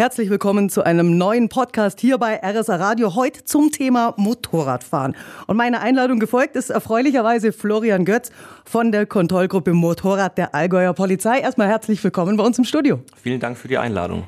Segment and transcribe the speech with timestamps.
[0.00, 3.14] Herzlich willkommen zu einem neuen Podcast hier bei RSA Radio.
[3.16, 5.14] Heute zum Thema Motorradfahren.
[5.46, 8.30] Und meine Einladung gefolgt ist erfreulicherweise Florian Götz
[8.64, 11.40] von der Kontrollgruppe Motorrad der Allgäuer Polizei.
[11.40, 13.00] Erstmal herzlich willkommen bei uns im Studio.
[13.22, 14.24] Vielen Dank für die Einladung.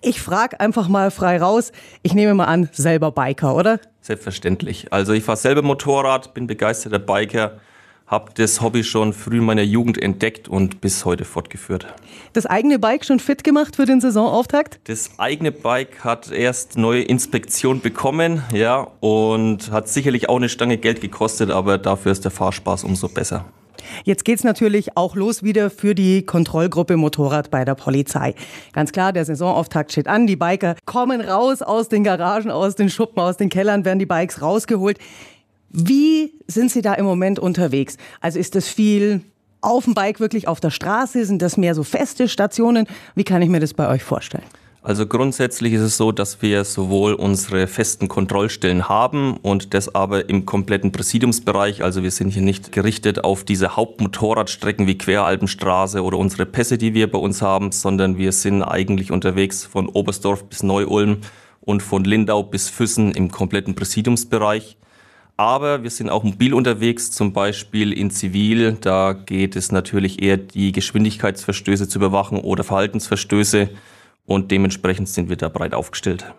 [0.00, 1.72] Ich frage einfach mal frei raus.
[2.02, 3.80] Ich nehme mal an, selber Biker, oder?
[4.00, 4.94] Selbstverständlich.
[4.94, 7.60] Also ich fahre selber Motorrad, bin begeisterter Biker
[8.12, 11.86] habe das Hobby schon früh in meiner Jugend entdeckt und bis heute fortgeführt.
[12.34, 14.80] Das eigene Bike schon fit gemacht für den Saisonauftakt?
[14.84, 20.76] Das eigene Bike hat erst neue Inspektion bekommen, ja, und hat sicherlich auch eine Stange
[20.76, 23.46] Geld gekostet, aber dafür ist der Fahrspaß umso besser.
[24.04, 28.34] Jetzt geht's natürlich auch los wieder für die Kontrollgruppe Motorrad bei der Polizei.
[28.74, 30.26] Ganz klar, der Saisonauftakt steht an.
[30.26, 34.06] Die Biker kommen raus aus den Garagen, aus den Schuppen, aus den Kellern, werden die
[34.06, 34.98] Bikes rausgeholt.
[35.72, 37.96] Wie sind Sie da im Moment unterwegs?
[38.20, 39.22] Also ist das viel
[39.62, 41.24] auf dem Bike wirklich auf der Straße?
[41.24, 42.86] Sind das mehr so feste Stationen?
[43.14, 44.44] Wie kann ich mir das bei euch vorstellen?
[44.82, 50.28] Also grundsätzlich ist es so, dass wir sowohl unsere festen Kontrollstellen haben und das aber
[50.28, 51.82] im kompletten Präsidiumsbereich.
[51.82, 56.92] Also wir sind hier nicht gerichtet auf diese Hauptmotorradstrecken wie Queralpenstraße oder unsere Pässe, die
[56.92, 61.18] wir bei uns haben, sondern wir sind eigentlich unterwegs von Oberstdorf bis Neu-Ulm
[61.60, 64.76] und von Lindau bis Füssen im kompletten Präsidiumsbereich.
[65.36, 68.76] Aber wir sind auch mobil unterwegs, zum Beispiel in Zivil.
[68.80, 73.70] Da geht es natürlich eher die Geschwindigkeitsverstöße zu überwachen oder Verhaltensverstöße.
[74.26, 76.32] Und dementsprechend sind wir da breit aufgestellt.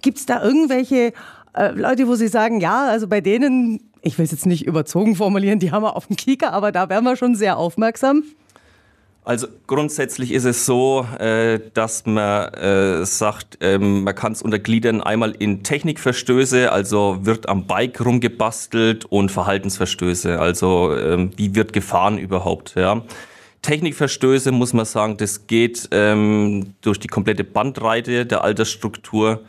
[0.00, 1.12] Gibt es da irgendwelche
[1.54, 5.16] äh, Leute, wo Sie sagen, ja, also bei denen, ich will es jetzt nicht überzogen
[5.16, 8.22] formulieren, die haben wir auf dem Kieker, aber da wären wir schon sehr aufmerksam?
[9.26, 15.00] Also grundsätzlich ist es so, äh, dass man äh, sagt, ähm, man kann es untergliedern
[15.02, 22.18] einmal in Technikverstöße, also wird am Bike rumgebastelt und Verhaltensverstöße, also ähm, wie wird gefahren
[22.18, 23.02] überhaupt, ja.
[23.62, 29.40] Technikverstöße muss man sagen, das geht ähm, durch die komplette Bandbreite der Altersstruktur.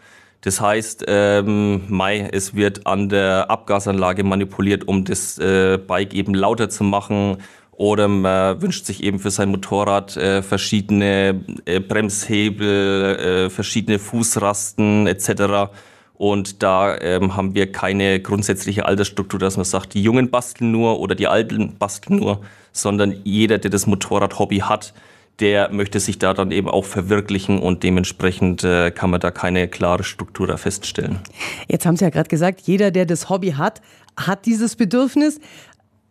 [0.41, 6.33] Das heißt, ähm, Mai, es wird an der Abgasanlage manipuliert, um das äh, Bike eben
[6.33, 7.37] lauter zu machen
[7.77, 15.05] oder man wünscht sich eben für sein Motorrad äh, verschiedene äh, Bremshebel, äh, verschiedene Fußrasten
[15.05, 15.71] etc.
[16.15, 20.99] Und da ähm, haben wir keine grundsätzliche Altersstruktur, dass man sagt, die Jungen basteln nur
[20.99, 24.95] oder die Alten basteln nur, sondern jeder, der das Motorrad-Hobby hat,
[25.39, 29.67] der möchte sich da dann eben auch verwirklichen und dementsprechend äh, kann man da keine
[29.67, 31.19] klare Struktur da feststellen.
[31.67, 33.83] Jetzt haben Sie ja gerade gesagt, jeder, der das Hobby hat,
[34.15, 35.39] hat dieses Bedürfnis.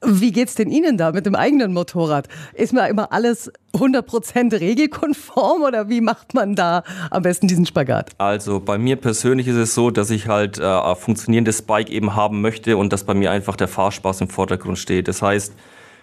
[0.04, 2.28] Wie geht's denn Ihnen da mit dem eigenen Motorrad?
[2.52, 8.10] Ist mir immer alles 100% regelkonform oder wie macht man da am besten diesen Spagat?
[8.18, 12.14] Also bei mir persönlich ist es so, dass ich halt äh, ein funktionierendes Bike eben
[12.14, 15.08] haben möchte und dass bei mir einfach der Fahrspaß im Vordergrund steht.
[15.08, 15.54] Das heißt,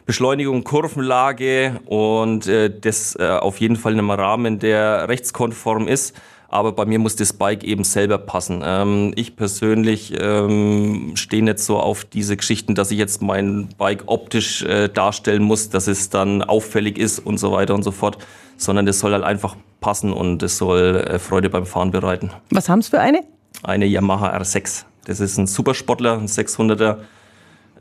[0.06, 6.16] Beschleunigung, Kurvenlage und äh, das äh, auf jeden Fall in einem Rahmen, der rechtskonform ist
[6.54, 8.62] aber bei mir muss das Bike eben selber passen.
[8.64, 14.04] Ähm, ich persönlich ähm, stehe nicht so auf diese Geschichten, dass ich jetzt mein Bike
[14.06, 18.20] optisch äh, darstellen muss, dass es dann auffällig ist und so weiter und so fort,
[18.56, 22.30] sondern das soll halt einfach passen und es soll äh, Freude beim Fahren bereiten.
[22.52, 23.24] Was haben Sie für eine?
[23.64, 24.86] Eine Yamaha R6.
[25.06, 26.98] Das ist ein Supersportler, ein 600er.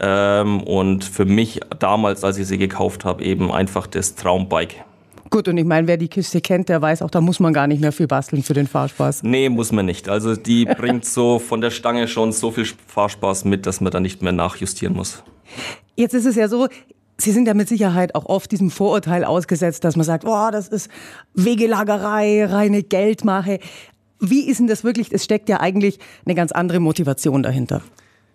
[0.00, 4.76] Ähm, und für mich damals, als ich sie gekauft habe, eben einfach das Traumbike.
[5.32, 7.66] Gut, und ich meine, wer die Kiste kennt, der weiß auch, da muss man gar
[7.66, 9.22] nicht mehr viel basteln für den Fahrspaß.
[9.22, 10.10] Nee, muss man nicht.
[10.10, 13.98] Also die bringt so von der Stange schon so viel Fahrspaß mit, dass man da
[13.98, 15.22] nicht mehr nachjustieren muss.
[15.97, 16.69] Jetzt ist es ja so,
[17.16, 20.69] Sie sind ja mit Sicherheit auch oft diesem Vorurteil ausgesetzt, dass man sagt, boah, das
[20.69, 20.91] ist
[21.32, 23.59] Wegelagerei, reine Geldmache.
[24.20, 25.12] Wie ist denn das wirklich?
[25.12, 27.81] Es steckt ja eigentlich eine ganz andere Motivation dahinter.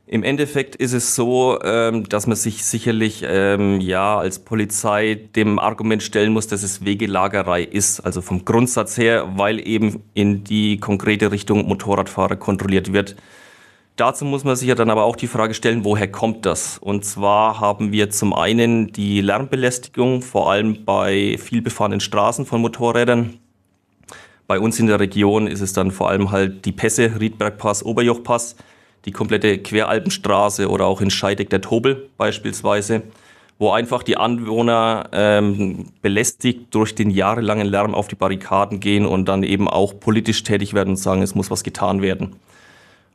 [0.09, 5.59] Im Endeffekt ist es so, ähm, dass man sich sicherlich ähm, ja als Polizei dem
[5.59, 7.99] Argument stellen muss, dass es Wegelagerei ist.
[7.99, 13.17] Also vom Grundsatz her, weil eben in die konkrete Richtung Motorradfahrer kontrolliert wird.
[13.97, 16.77] Dazu muss man sich ja dann aber auch die Frage stellen, woher kommt das?
[16.77, 23.39] Und zwar haben wir zum einen die Lärmbelästigung, vor allem bei vielbefahrenen Straßen von Motorrädern.
[24.47, 28.55] Bei uns in der Region ist es dann vor allem halt die Pässe, Riedbergpass, Oberjochpass
[29.07, 33.03] die komplette Queralpenstraße oder auch in Scheideck der Tobel beispielsweise,
[33.57, 39.25] wo einfach die Anwohner ähm, belästigt durch den jahrelangen Lärm auf die Barrikaden gehen und
[39.25, 42.35] dann eben auch politisch tätig werden und sagen, es muss was getan werden.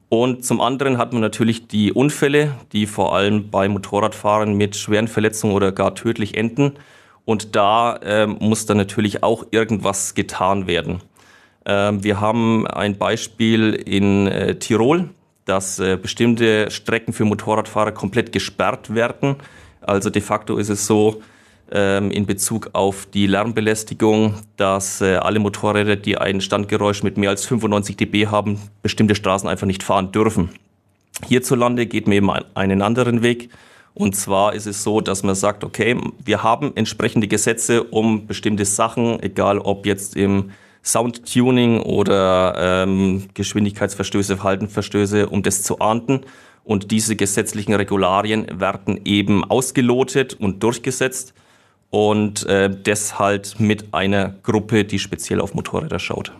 [0.08, 5.08] Und zum anderen hat man natürlich die Unfälle, die vor allem bei Motorradfahrern mit schweren
[5.08, 6.72] Verletzungen oder gar tödlich enden.
[7.24, 11.00] Und da ähm, muss dann natürlich auch irgendwas getan werden.
[11.66, 15.10] Ähm, wir haben ein Beispiel in äh, Tirol
[15.44, 19.36] dass äh, bestimmte Strecken für Motorradfahrer komplett gesperrt werden.
[19.80, 21.22] Also de facto ist es so,
[21.72, 27.30] ähm, in Bezug auf die Lärmbelästigung, dass äh, alle Motorräder, die ein Standgeräusch mit mehr
[27.30, 30.50] als 95 dB haben, bestimmte Straßen einfach nicht fahren dürfen.
[31.26, 33.50] Hierzulande geht man eben einen anderen Weg.
[33.94, 38.64] Und zwar ist es so, dass man sagt, okay, wir haben entsprechende Gesetze, um bestimmte
[38.64, 40.50] Sachen, egal ob jetzt im
[40.82, 46.22] Soundtuning oder ähm, Geschwindigkeitsverstöße, Verhaltensverstöße, um das zu ahnden.
[46.64, 51.34] Und diese gesetzlichen Regularien werden eben ausgelotet und durchgesetzt
[51.90, 56.32] und äh, das halt mit einer Gruppe, die speziell auf Motorräder schaut.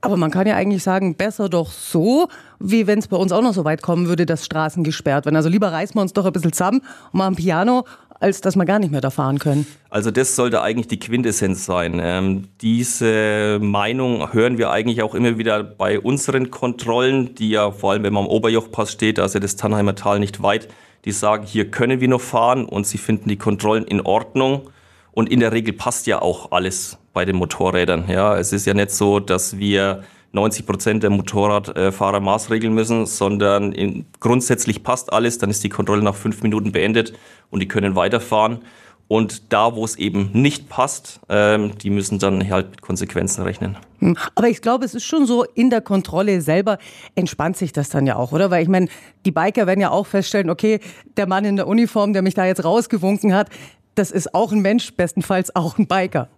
[0.00, 2.28] Aber man kann ja eigentlich sagen, besser doch so,
[2.60, 5.34] wie wenn es bei uns auch noch so weit kommen würde, dass Straßen gesperrt werden.
[5.34, 6.82] Also lieber reißen wir uns doch ein bisschen zusammen
[7.12, 7.84] und machen Piano,
[8.20, 9.66] als dass wir gar nicht mehr da fahren können.
[9.90, 12.00] Also das sollte eigentlich die Quintessenz sein.
[12.02, 17.92] Ähm, diese Meinung hören wir eigentlich auch immer wieder bei unseren Kontrollen, die ja vor
[17.92, 20.68] allem, wenn man am Oberjochpass steht, also das Tannheimer Tal nicht weit,
[21.04, 24.70] die sagen, hier können wir noch fahren und sie finden die Kontrollen in Ordnung.
[25.12, 28.04] Und in der Regel passt ja auch alles bei den Motorrädern.
[28.08, 33.72] Ja, es ist ja nicht so, dass wir 90 Prozent der Motorradfahrer maßregeln müssen, sondern
[33.72, 35.38] in, grundsätzlich passt alles.
[35.38, 37.14] Dann ist die Kontrolle nach fünf Minuten beendet
[37.50, 38.60] und die können weiterfahren.
[39.08, 43.78] Und da, wo es eben nicht passt, ähm, die müssen dann halt mit Konsequenzen rechnen.
[44.00, 44.18] Hm.
[44.34, 46.76] Aber ich glaube, es ist schon so, in der Kontrolle selber
[47.14, 48.50] entspannt sich das dann ja auch, oder?
[48.50, 48.88] Weil ich meine,
[49.24, 50.80] die Biker werden ja auch feststellen, okay,
[51.16, 53.48] der Mann in der Uniform, der mich da jetzt rausgewunken hat,
[53.94, 56.28] das ist auch ein Mensch, bestenfalls auch ein Biker.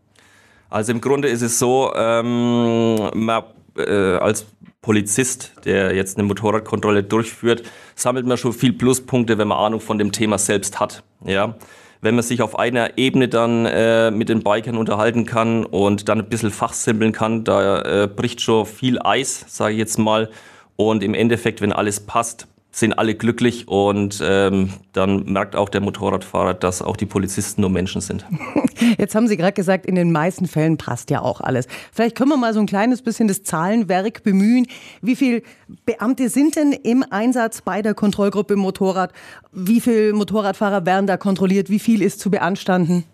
[0.71, 3.43] Also im Grunde ist es so, ähm, man,
[3.87, 4.47] äh, als
[4.83, 7.63] Polizist, der jetzt eine Motorradkontrolle durchführt,
[7.95, 11.03] sammelt man schon viel Pluspunkte, wenn man Ahnung von dem Thema selbst hat.
[11.25, 11.57] Ja
[12.01, 16.21] wenn man sich auf einer Ebene dann äh, mit den Bikern unterhalten kann und dann
[16.21, 20.31] ein bisschen fachsimpeln kann, da äh, bricht schon viel Eis, sage ich jetzt mal.
[20.77, 25.81] Und im Endeffekt, wenn alles passt, sind alle glücklich und ähm, dann merkt auch der
[25.81, 28.25] Motorradfahrer, dass auch die Polizisten nur Menschen sind.
[28.99, 31.67] Jetzt haben Sie gerade gesagt, in den meisten Fällen passt ja auch alles.
[31.93, 34.67] Vielleicht können wir mal so ein kleines bisschen das Zahlenwerk bemühen.
[35.03, 35.43] Wie viele
[35.85, 39.13] Beamte sind denn im Einsatz bei der Kontrollgruppe Motorrad?
[39.53, 41.71] Wie viele Motorradfahrer werden da kontrolliert?
[41.71, 43.05] Wie viel ist zu beanstanden?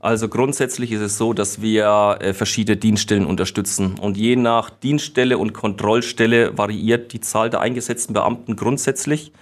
[0.00, 3.96] Also grundsätzlich ist es so, dass wir äh, verschiedene Dienststellen unterstützen.
[4.00, 9.32] Und je nach Dienststelle und Kontrollstelle variiert die Zahl der eingesetzten Beamten grundsätzlich.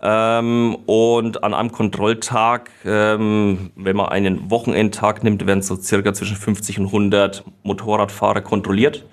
[0.00, 6.36] Ähm, und an einem Kontrolltag, ähm, wenn man einen Wochenendtag nimmt, werden so circa zwischen
[6.36, 9.04] 50 und 100 Motorradfahrer kontrolliert.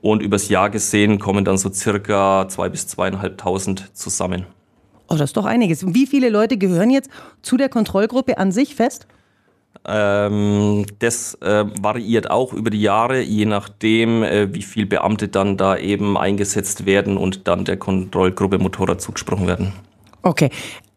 [0.00, 4.46] Und übers Jahr gesehen kommen dann so circa 2.000 bis 2.500 zusammen.
[5.08, 5.92] Oh, das ist doch einiges.
[5.92, 7.10] Wie viele Leute gehören jetzt
[7.42, 9.06] zu der Kontrollgruppe an sich fest?
[9.86, 15.56] Ähm, das äh, variiert auch über die Jahre, je nachdem, äh, wie viele Beamte dann
[15.56, 19.72] da eben eingesetzt werden und dann der Kontrollgruppe Motorrad zugesprochen werden.
[20.22, 20.50] Okay.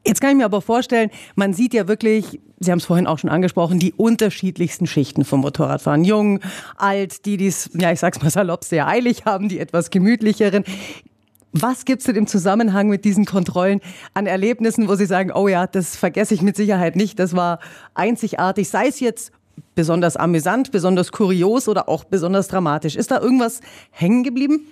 [0.06, 3.20] Jetzt kann ich mir aber vorstellen, man sieht ja wirklich, Sie haben es vorhin auch
[3.20, 6.06] schon angesprochen, die unterschiedlichsten Schichten vom Motorradfahren.
[6.06, 6.40] Jung,
[6.78, 10.64] alt, die dies, ja, ich sag's mal salopp, sehr eilig haben, die etwas gemütlicheren.
[11.54, 13.82] Was gibt es denn im Zusammenhang mit diesen Kontrollen
[14.14, 17.60] an Erlebnissen, wo Sie sagen, oh ja, das vergesse ich mit Sicherheit nicht, das war
[17.94, 19.32] einzigartig, sei es jetzt
[19.76, 22.96] besonders amüsant, besonders kurios oder auch besonders dramatisch.
[22.96, 23.62] Ist da irgendwas
[23.92, 24.68] hängen geblieben?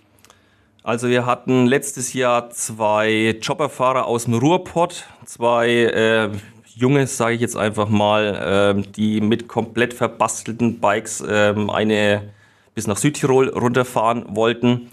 [0.84, 6.30] Also wir hatten letztes Jahr zwei Chopperfahrer aus dem Ruhrpott, zwei äh,
[6.76, 12.34] junge, sage ich jetzt einfach mal, äh, die mit komplett verbastelten Bikes äh, eine
[12.76, 14.92] bis nach Südtirol runterfahren wollten.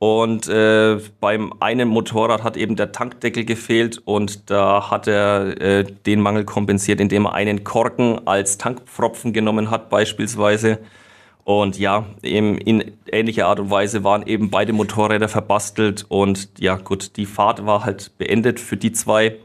[0.00, 5.84] Und äh, beim einen Motorrad hat eben der Tankdeckel gefehlt und da hat er äh,
[5.84, 10.78] den Mangel kompensiert, indem er einen Korken als Tankpfropfen genommen hat beispielsweise.
[11.44, 16.76] Und ja, eben in ähnlicher Art und Weise waren eben beide Motorräder verbastelt und ja
[16.76, 19.36] gut, die Fahrt war halt beendet für die zwei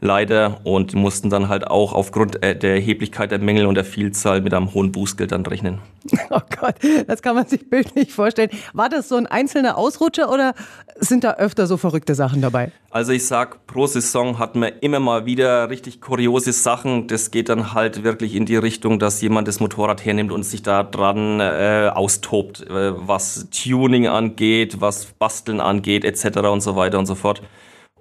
[0.00, 4.40] leider und mussten dann halt auch aufgrund äh, der Erheblichkeit der Mängel und der Vielzahl
[4.40, 5.78] mit einem hohen Bußgeld dann rechnen.
[6.30, 8.50] Oh Gott, das kann man sich bildlich vorstellen.
[8.72, 10.54] War das so ein einzelner Ausrutscher oder
[10.96, 12.72] sind da öfter so verrückte Sachen dabei?
[12.90, 17.06] Also ich sag, pro Saison hat man immer mal wieder richtig kuriose Sachen.
[17.06, 20.62] Das geht dann halt wirklich in die Richtung, dass jemand das Motorrad hernimmt und sich
[20.62, 26.38] da dran äh, austobt, äh, was Tuning angeht, was Basteln angeht, etc.
[26.48, 27.42] und so weiter und so fort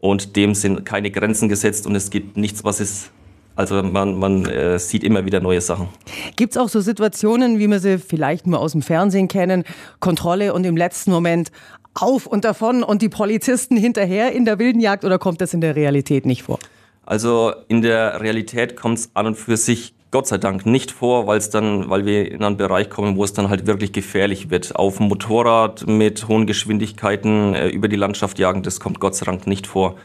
[0.04, 3.10] und dem sind keine Grenzen gesetzt und es gibt nichts, was es
[3.56, 5.88] also man, man äh, sieht immer wieder neue Sachen.
[6.36, 9.64] Gibt es auch so Situationen, wie wir sie vielleicht nur aus dem Fernsehen kennen,
[10.00, 11.52] Kontrolle und im letzten Moment
[11.94, 15.62] auf und davon und die Polizisten hinterher in der wilden Jagd oder kommt das in
[15.62, 16.60] der Realität nicht vor?
[17.06, 21.26] Also in der Realität kommt es an und für sich Gott sei Dank nicht vor,
[21.26, 24.52] weil es dann, weil wir in einen Bereich kommen, wo es dann halt wirklich gefährlich
[24.52, 24.76] wird.
[24.76, 29.26] Auf dem Motorrad mit hohen Geschwindigkeiten äh, über die Landschaft jagen, das kommt Gott sei
[29.26, 29.96] Dank nicht vor.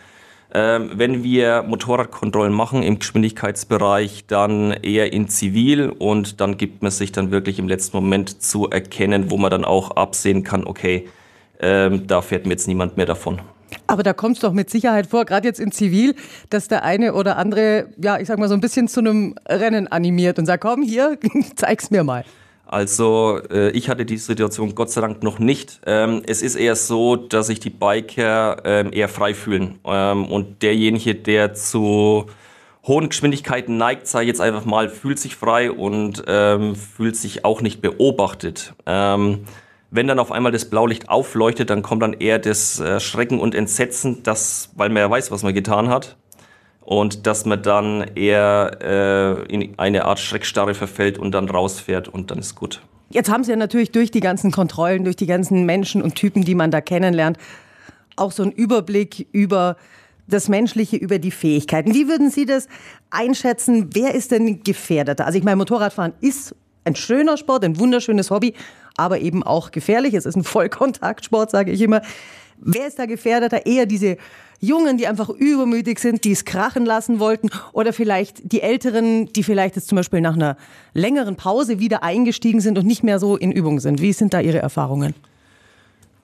[0.55, 6.91] Ähm, wenn wir Motorradkontrollen machen im Geschwindigkeitsbereich, dann eher in Zivil und dann gibt man
[6.91, 11.07] sich dann wirklich im letzten Moment zu erkennen, wo man dann auch absehen kann, okay,
[11.61, 13.43] ähm, da fährt mir jetzt niemand mehr davon.
[13.87, 16.15] Aber da kommt es doch mit Sicherheit vor, gerade jetzt in Zivil,
[16.51, 19.89] dass der eine oder andere, ja, ich sag mal so ein bisschen zu einem Rennen
[19.89, 21.19] animiert und sagt, komm hier,
[21.57, 22.25] zeig's mir mal.
[22.67, 25.81] Also äh, ich hatte die Situation Gott sei Dank noch nicht.
[25.87, 29.79] Ähm, es ist eher so, dass sich die Biker ähm, eher frei fühlen.
[29.87, 32.27] Ähm, und derjenige, der zu
[32.87, 37.63] hohen Geschwindigkeiten neigt, sei jetzt einfach mal, fühlt sich frei und ähm, fühlt sich auch
[37.63, 38.75] nicht beobachtet.
[39.91, 43.55] Wenn dann auf einmal das Blaulicht aufleuchtet, dann kommt dann eher das äh, Schrecken und
[43.55, 46.17] Entsetzen, das, weil man ja weiß, was man getan hat
[46.89, 52.31] und dass man dann eher äh, in eine Art Schreckstarre verfällt und dann rausfährt und
[52.31, 52.81] dann ist gut.
[53.11, 56.45] Jetzt haben Sie ja natürlich durch die ganzen Kontrollen, durch die ganzen Menschen und Typen,
[56.45, 57.39] die man da kennenlernt,
[58.17, 59.77] auch so einen Überblick über
[60.27, 61.95] das Menschliche, über die Fähigkeiten.
[61.95, 62.69] Wie würden Sie das
[63.11, 63.91] einschätzen?
[63.95, 65.27] Wer ist denn gefährdeter?
[65.27, 66.55] Also ich meine, Motorradfahren ist
[66.85, 68.55] ein schöner Sport, ein wunderschönes Hobby,
[68.99, 70.15] aber eben auch gefährlich.
[70.15, 72.03] Es ist ein Vollkontaktsport, sage ich immer.
[72.61, 73.67] Wer ist da gefährdeter?
[73.67, 74.17] Eher diese
[74.61, 79.45] Jungen, die einfach übermütig sind, die es krachen lassen wollten oder vielleicht die Älteren, die
[79.45, 80.57] vielleicht jetzt zum Beispiel nach einer
[80.95, 84.03] längeren Pause wieder eingestiegen sind und nicht mehr so in Übung sind.
[84.03, 85.15] Wie sind da Ihre Erfahrungen?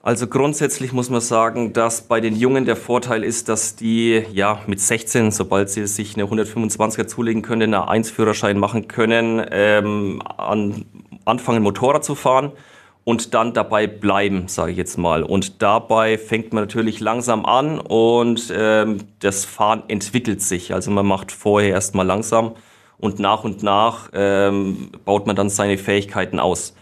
[0.05, 4.59] Also grundsätzlich muss man sagen, dass bei den Jungen der Vorteil ist, dass die ja
[4.67, 10.85] mit 16, sobald sie sich eine 125er zulegen können, einen A1-Führerschein machen können, ähm, an,
[11.25, 12.51] anfangen Motorrad zu fahren
[13.03, 15.23] und dann dabei bleiben, sage ich jetzt mal.
[15.23, 20.71] Und dabei fängt man natürlich langsam an und ähm, das Fahren entwickelt sich.
[20.71, 22.51] Also man macht vorher erstmal langsam
[22.99, 26.75] und nach und nach ähm, baut man dann seine Fähigkeiten aus.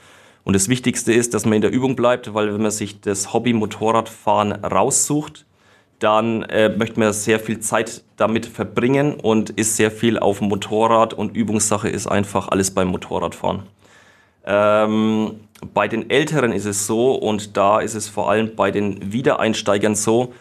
[0.44, 3.34] Und das Wichtigste ist, dass man in der Übung bleibt, weil wenn man sich das
[3.34, 5.46] Hobby Motorradfahren raussucht,
[6.00, 10.50] dann äh, möchte man sehr viel Zeit damit verbringen und ist sehr viel auf dem
[10.50, 13.64] Motorrad und Übungssache ist einfach alles beim Motorradfahren.
[14.46, 15.40] Ähm,
[15.74, 19.96] bei den Älteren ist es so und da ist es vor allem bei den Wiedereinsteigern
[19.96, 20.34] so,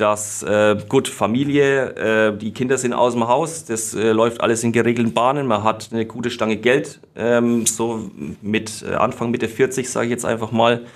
[0.00, 4.64] dass äh, gut Familie, äh, die Kinder sind aus dem Haus, das äh, läuft alles
[4.64, 9.48] in geregelten Bahnen, man hat eine gute Stange Geld, ähm, so mit äh, Anfang Mitte
[9.48, 10.86] 40 sage ich jetzt einfach mal.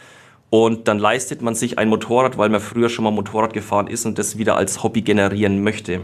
[0.50, 4.06] Und dann leistet man sich ein Motorrad, weil man früher schon mal Motorrad gefahren ist
[4.06, 6.02] und das wieder als Hobby generieren möchte.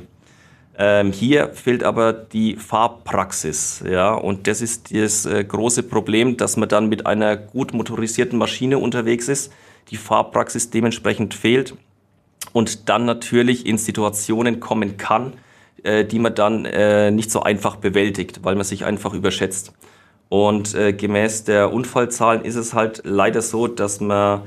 [0.76, 6.57] Ähm, hier fehlt aber die Fahrpraxis, ja, und das ist das äh, große Problem, dass
[6.57, 9.52] man dann mit einer gut motorisierten Maschine unterwegs ist,
[9.90, 11.75] die Fahrpraxis dementsprechend fehlt
[12.52, 15.35] und dann natürlich in Situationen kommen kann,
[15.82, 19.73] äh, die man dann äh, nicht so einfach bewältigt, weil man sich einfach überschätzt.
[20.28, 24.42] Und äh, gemäß der Unfallzahlen ist es halt leider so, dass man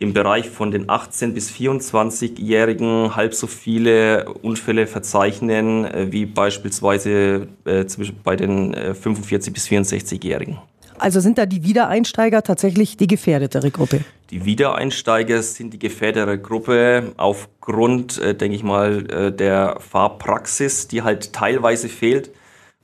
[0.00, 7.48] im Bereich von den 18 bis 24-Jährigen halb so viele Unfälle verzeichnen äh, wie beispielsweise
[7.66, 7.84] äh,
[8.24, 10.58] bei den 45 äh, bis 64-Jährigen.
[11.00, 14.00] Also sind da die Wiedereinsteiger tatsächlich die gefährdetere Gruppe?
[14.30, 21.02] Die Wiedereinsteiger sind die gefährdetere Gruppe aufgrund, äh, denke ich mal, äh, der Fahrpraxis, die
[21.02, 22.30] halt teilweise fehlt,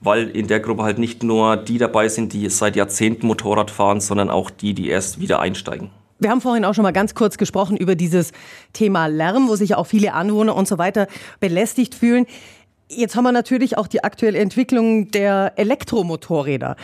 [0.00, 4.00] weil in der Gruppe halt nicht nur die dabei sind, die seit Jahrzehnten Motorrad fahren,
[4.00, 5.90] sondern auch die, die erst wieder einsteigen.
[6.18, 8.32] Wir haben vorhin auch schon mal ganz kurz gesprochen über dieses
[8.72, 11.06] Thema Lärm, wo sich auch viele Anwohner und so weiter
[11.40, 12.24] belästigt fühlen.
[12.88, 16.76] Jetzt haben wir natürlich auch die aktuelle Entwicklung der Elektromotorräder.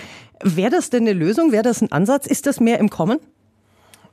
[0.43, 1.53] Wäre das denn eine Lösung?
[1.53, 2.27] Wäre das ein Ansatz?
[2.27, 3.19] Ist das mehr im Kommen?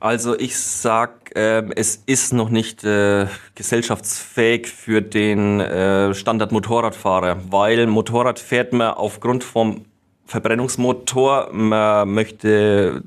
[0.00, 7.86] Also ich sag, äh, es ist noch nicht äh, gesellschaftsfähig für den äh, Standard-Motorradfahrer, weil
[7.86, 9.84] Motorrad fährt man aufgrund vom
[10.24, 13.02] Verbrennungsmotor, man möchte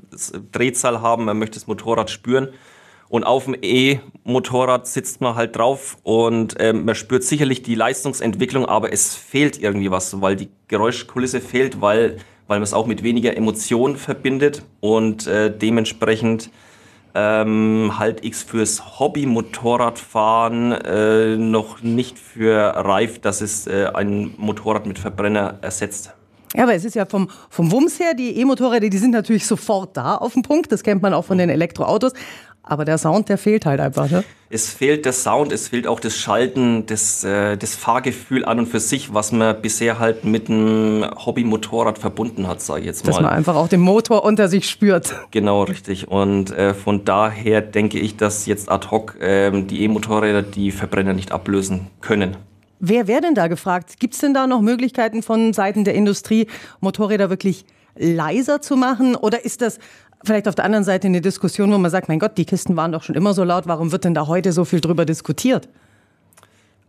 [0.52, 2.50] Drehzahl haben, man möchte das Motorrad spüren.
[3.08, 8.66] Und auf dem E-Motorrad sitzt man halt drauf und äh, man spürt sicherlich die Leistungsentwicklung,
[8.66, 13.02] aber es fehlt irgendwie was, weil die Geräuschkulisse fehlt, weil, weil man es auch mit
[13.02, 16.50] weniger Emotion verbindet und äh, dementsprechend
[17.14, 24.34] ähm, halte ich es fürs Hobby-Motorradfahren äh, noch nicht für reif, dass es äh, ein
[24.36, 26.12] Motorrad mit Verbrenner ersetzt.
[26.56, 29.96] Ja, aber es ist ja vom, vom Wumms her, die E-Motorräder, die sind natürlich sofort
[29.96, 30.70] da auf dem Punkt.
[30.70, 32.12] Das kennt man auch von den Elektroautos.
[32.66, 34.10] Aber der Sound, der fehlt halt einfach.
[34.10, 34.24] Ne?
[34.48, 38.66] Es fehlt der Sound, es fehlt auch das Schalten, das, äh, das Fahrgefühl an und
[38.66, 43.10] für sich, was man bisher halt mit einem Hobby-Motorrad verbunden hat, sage ich jetzt mal.
[43.10, 45.14] Dass man einfach auch den Motor unter sich spürt.
[45.30, 46.08] Genau, richtig.
[46.08, 51.12] Und äh, von daher denke ich, dass jetzt ad hoc äh, die E-Motorräder die Verbrenner
[51.12, 52.36] nicht ablösen können.
[52.80, 54.00] Wer wäre denn da gefragt?
[54.00, 56.46] Gibt es denn da noch Möglichkeiten von Seiten der Industrie,
[56.80, 57.66] Motorräder wirklich
[57.96, 59.16] leiser zu machen?
[59.16, 59.78] Oder ist das
[60.24, 62.92] vielleicht auf der anderen Seite eine Diskussion, wo man sagt, mein Gott, die Kisten waren
[62.92, 65.68] doch schon immer so laut, warum wird denn da heute so viel drüber diskutiert?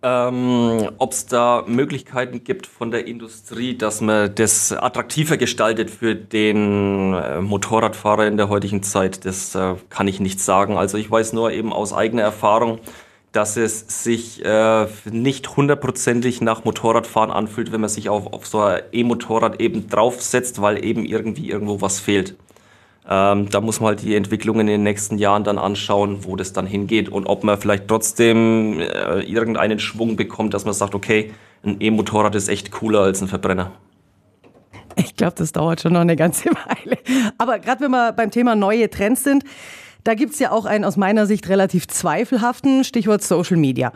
[0.03, 6.13] Ähm, Ob es da Möglichkeiten gibt von der Industrie, dass man das attraktiver gestaltet für
[6.13, 10.77] den äh, Motorradfahrer in der heutigen Zeit, das äh, kann ich nicht sagen.
[10.77, 12.79] Also ich weiß nur eben aus eigener Erfahrung,
[13.31, 18.61] dass es sich äh, nicht hundertprozentig nach Motorradfahren anfühlt, wenn man sich auf, auf so
[18.61, 22.35] ein E-Motorrad eben draufsetzt, weil eben irgendwie irgendwo was fehlt.
[23.07, 26.53] Ähm, da muss man halt die Entwicklungen in den nächsten Jahren dann anschauen, wo das
[26.53, 31.31] dann hingeht und ob man vielleicht trotzdem äh, irgendeinen Schwung bekommt, dass man sagt, okay,
[31.63, 33.71] ein E-Motorrad ist echt cooler als ein Verbrenner.
[34.95, 36.97] Ich glaube, das dauert schon noch eine ganze Weile.
[37.37, 39.43] Aber gerade wenn wir beim Thema neue Trends sind,
[40.03, 43.91] da gibt es ja auch einen aus meiner Sicht relativ zweifelhaften Stichwort Social Media.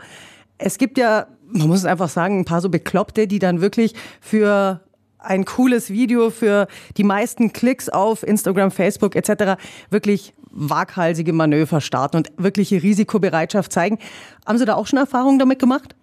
[0.58, 3.94] Es gibt ja, man muss es einfach sagen, ein paar so Bekloppte, die dann wirklich
[4.20, 4.80] für
[5.22, 9.60] ein cooles Video für die meisten Klicks auf Instagram, Facebook etc.
[9.90, 13.98] wirklich waghalsige Manöver starten und wirkliche Risikobereitschaft zeigen.
[14.46, 15.94] Haben Sie da auch schon Erfahrungen damit gemacht?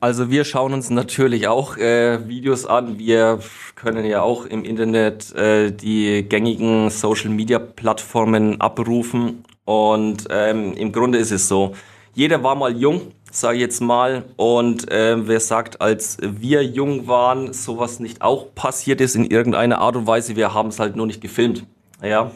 [0.00, 3.00] Also wir schauen uns natürlich auch äh, Videos an.
[3.00, 3.40] Wir
[3.74, 9.42] können ja auch im Internet äh, die gängigen Social-Media-Plattformen abrufen.
[9.64, 11.74] Und ähm, im Grunde ist es so,
[12.14, 14.24] jeder war mal jung, sage ich jetzt mal.
[14.36, 19.78] Und äh, wer sagt, als wir jung waren, sowas nicht auch passiert ist in irgendeiner
[19.78, 21.64] Art und Weise, wir haben es halt nur nicht gefilmt.
[22.02, 22.30] Ja.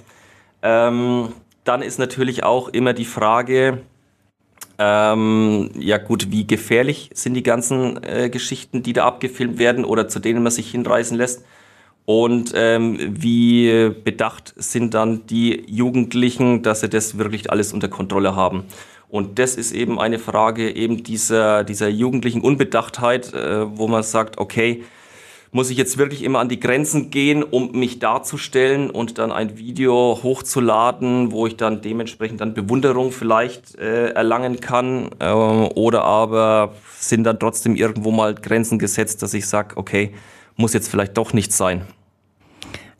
[0.62, 1.28] Ähm,
[1.64, 3.82] dann ist natürlich auch immer die Frage,
[4.78, 10.08] ähm, ja gut, wie gefährlich sind die ganzen äh, Geschichten, die da abgefilmt werden oder
[10.08, 11.44] zu denen man sich hinreißen lässt?
[12.04, 18.34] Und ähm, wie bedacht sind dann die Jugendlichen, dass sie das wirklich alles unter Kontrolle
[18.34, 18.64] haben?
[19.12, 24.38] Und das ist eben eine Frage eben dieser, dieser jugendlichen Unbedachtheit, äh, wo man sagt,
[24.38, 24.84] okay,
[25.50, 29.58] muss ich jetzt wirklich immer an die Grenzen gehen, um mich darzustellen und dann ein
[29.58, 35.10] Video hochzuladen, wo ich dann dementsprechend dann Bewunderung vielleicht äh, erlangen kann?
[35.18, 40.14] Äh, oder aber sind dann trotzdem irgendwo mal Grenzen gesetzt, dass ich sage, okay,
[40.56, 41.86] muss jetzt vielleicht doch nicht sein?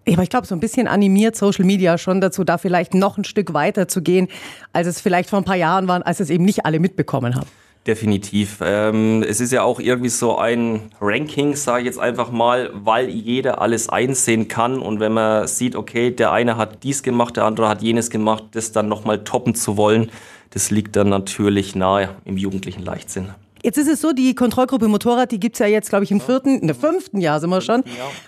[0.08, 3.24] Aber ich glaube, so ein bisschen animiert Social Media schon dazu, da vielleicht noch ein
[3.24, 4.28] Stück weiter zu gehen,
[4.72, 7.46] als es vielleicht vor ein paar Jahren war, als es eben nicht alle mitbekommen haben.
[7.86, 8.58] Definitiv.
[8.62, 13.08] Ähm, es ist ja auch irgendwie so ein Ranking, sage ich jetzt einfach mal, weil
[13.08, 14.78] jeder alles einsehen kann.
[14.78, 18.44] Und wenn man sieht, okay, der eine hat dies gemacht, der andere hat jenes gemacht,
[18.52, 20.12] das dann nochmal toppen zu wollen,
[20.50, 23.30] das liegt dann natürlich nahe im jugendlichen Leichtsinn.
[23.62, 26.58] Jetzt ist es so, die Kontrollgruppe Motorrad, die gibt's ja jetzt, glaube ich, im vierten,
[26.58, 27.84] in der fünften Jahr sind wir schon.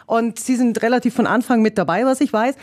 [0.07, 2.55] Und Sie sind relativ von Anfang mit dabei, was ich weiß.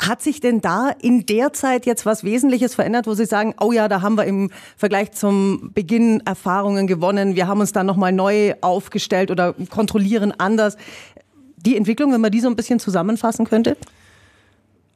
[0.00, 3.70] Hat sich denn da in der Zeit jetzt was Wesentliches verändert, wo Sie sagen, oh
[3.70, 8.10] ja, da haben wir im Vergleich zum Beginn Erfahrungen gewonnen, wir haben uns da nochmal
[8.10, 10.76] neu aufgestellt oder kontrollieren anders?
[11.56, 13.76] Die Entwicklung, wenn man die so ein bisschen zusammenfassen könnte?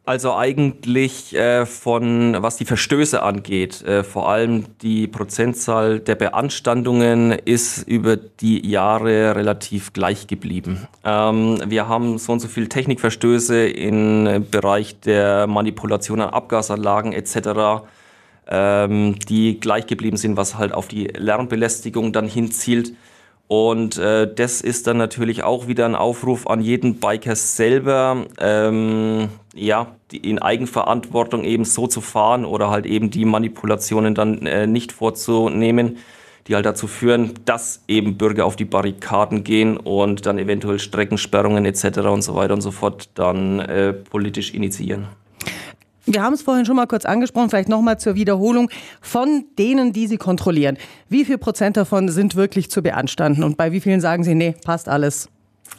[0.07, 7.33] Also eigentlich äh, von, was die Verstöße angeht, äh, vor allem die Prozentzahl der Beanstandungen
[7.33, 10.87] ist über die Jahre relativ gleich geblieben.
[11.05, 17.83] Ähm, wir haben so und so viele Technikverstöße im Bereich der Manipulation an Abgasanlagen etc.,
[18.49, 22.93] ähm, die gleich geblieben sind, was halt auf die Lärmbelästigung dann hinzielt.
[23.49, 29.29] Und äh, das ist dann natürlich auch wieder ein Aufruf an jeden Biker selber, ähm,
[29.55, 34.91] ja, in Eigenverantwortung eben so zu fahren oder halt eben die Manipulationen dann äh, nicht
[34.91, 35.99] vorzunehmen,
[36.49, 41.65] die halt dazu führen, dass eben Bürger auf die Barrikaden gehen und dann eventuell Streckensperrungen
[41.65, 41.99] etc.
[42.01, 45.07] und so weiter und so fort dann äh, politisch initiieren.
[46.07, 48.71] Wir haben es vorhin schon mal kurz angesprochen, vielleicht nochmal zur Wiederholung.
[49.01, 53.73] Von denen, die Sie kontrollieren, wie viel Prozent davon sind wirklich zu beanstanden und bei
[53.73, 55.29] wie vielen sagen Sie, nee, passt alles?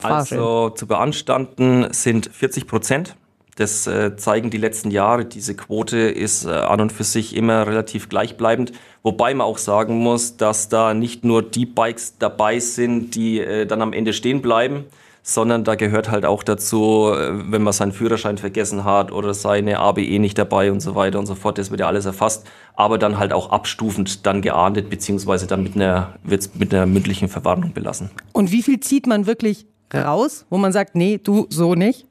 [0.04, 3.16] Also zu beanstanden sind 40 Prozent.
[3.56, 5.26] Das äh, zeigen die letzten Jahre.
[5.26, 8.72] Diese Quote ist äh, an und für sich immer relativ gleichbleibend.
[9.02, 13.66] Wobei man auch sagen muss, dass da nicht nur die Bikes dabei sind, die äh,
[13.66, 14.86] dann am Ende stehen bleiben,
[15.28, 19.80] sondern da gehört halt auch dazu, äh, wenn man seinen Führerschein vergessen hat oder seine
[19.80, 22.98] ABE nicht dabei und so weiter und so fort, das wird ja alles erfasst, aber
[22.98, 27.74] dann halt auch abstufend dann geahndet, beziehungsweise dann mit einer, wird's mit einer mündlichen Verwarnung
[27.74, 28.10] belassen.
[28.32, 32.07] Und wie viel zieht man wirklich raus, wo man sagt, nee, du so nicht?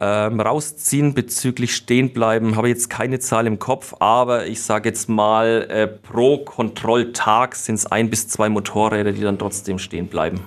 [0.00, 5.08] Ähm, rausziehen bezüglich stehen bleiben, habe jetzt keine Zahl im Kopf, aber ich sage jetzt
[5.08, 10.40] mal, äh, pro Kontrolltag sind es ein bis zwei Motorräder, die dann trotzdem stehen bleiben.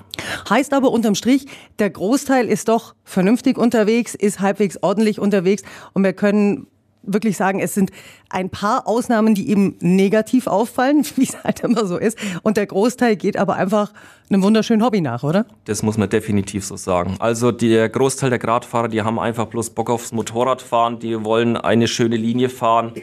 [0.49, 1.47] Heißt aber unterm Strich,
[1.79, 6.67] der Großteil ist doch vernünftig unterwegs, ist halbwegs ordentlich unterwegs und wir können
[7.03, 7.91] wirklich sagen, es sind
[8.29, 12.17] ein paar Ausnahmen, die eben negativ auffallen, wie es halt immer so ist.
[12.43, 13.93] Und der Großteil geht aber einfach
[14.29, 15.45] einem wunderschönen Hobby nach, oder?
[15.65, 17.15] Das muss man definitiv so sagen.
[17.19, 21.87] Also der Großteil der Gradfahrer, die haben einfach bloß Bock aufs Motorradfahren, die wollen eine
[21.87, 22.93] schöne Linie fahren.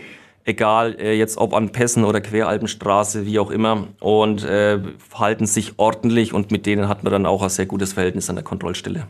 [0.45, 5.75] egal äh, jetzt ob an Pässen oder Queralpenstraße, wie auch immer, und äh, verhalten sich
[5.77, 9.09] ordentlich und mit denen hat man dann auch ein sehr gutes Verhältnis an der Kontrollstelle.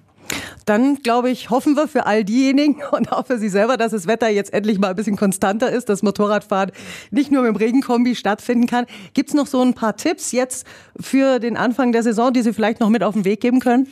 [0.67, 4.07] Dann, glaube ich, hoffen wir für all diejenigen und auch für Sie selber, dass das
[4.07, 6.73] Wetter jetzt endlich mal ein bisschen konstanter ist, dass Motorradfahren
[7.11, 8.87] nicht nur mit dem Regenkombi stattfinden kann.
[9.15, 10.67] Gibt es noch so ein paar Tipps jetzt
[10.99, 13.89] für den Anfang der Saison, die Sie vielleicht noch mit auf den Weg geben können?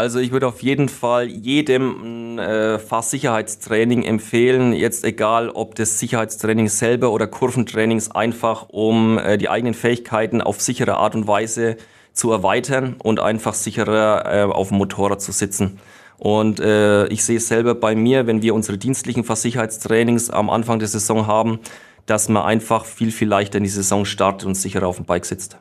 [0.00, 6.70] Also ich würde auf jeden Fall jedem äh, Fahrsicherheitstraining empfehlen, jetzt egal ob das Sicherheitstraining
[6.70, 11.76] selber oder Kurventrainings, einfach um äh, die eigenen Fähigkeiten auf sichere Art und Weise
[12.12, 15.78] zu erweitern und einfach sicherer äh, auf dem Motorrad zu sitzen.
[16.18, 20.78] Und äh, ich sehe es selber bei mir, wenn wir unsere dienstlichen Versicherheitstrainings am Anfang
[20.78, 21.60] der Saison haben,
[22.04, 25.24] dass man einfach viel, viel leichter in die Saison startet und sicherer auf dem Bike
[25.24, 25.56] sitzt.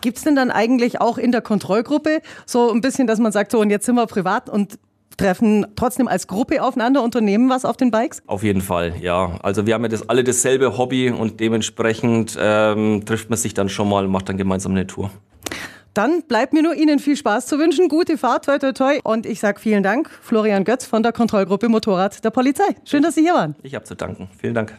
[0.00, 3.52] Gibt es denn dann eigentlich auch in der Kontrollgruppe so ein bisschen, dass man sagt,
[3.52, 4.78] so und jetzt sind wir privat und
[5.16, 8.22] treffen trotzdem als Gruppe aufeinander, unternehmen was auf den Bikes?
[8.26, 9.38] Auf jeden Fall, ja.
[9.42, 13.68] Also wir haben ja das, alle dasselbe Hobby und dementsprechend ähm, trifft man sich dann
[13.68, 15.10] schon mal und macht dann gemeinsam eine Tour.
[15.98, 17.88] Dann bleibt mir nur Ihnen viel Spaß zu wünschen.
[17.88, 19.00] Gute Fahrt, toi, toi, toi.
[19.02, 22.76] Und ich sage vielen Dank, Florian Götz von der Kontrollgruppe Motorrad der Polizei.
[22.84, 23.56] Schön, dass Sie hier waren.
[23.64, 24.28] Ich habe zu danken.
[24.40, 24.78] Vielen Dank.